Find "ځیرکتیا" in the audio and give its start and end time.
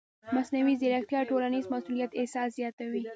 0.81-1.19